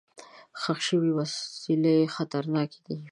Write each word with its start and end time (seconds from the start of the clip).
ښخ 0.61 0.79
شوي 0.89 1.11
وسلې 1.17 1.95
خطرناکې 2.15 2.79
دي. 2.87 2.97